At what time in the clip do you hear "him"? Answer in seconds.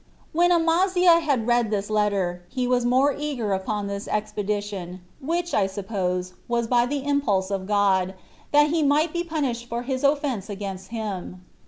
10.87-11.45